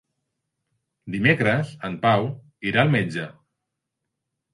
[1.15, 2.25] Dimecres en Pau
[2.71, 3.27] irà al metge.